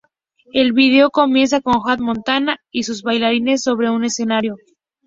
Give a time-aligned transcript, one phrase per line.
[0.51, 4.55] El vídeo comienza con Hannah Montana y sus bailarines sobre un escenario.